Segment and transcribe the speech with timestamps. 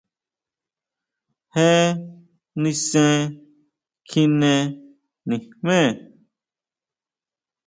[1.53, 1.69] ¿Jé
[2.61, 3.15] nisen
[4.09, 4.53] kjine
[5.27, 5.79] nijme?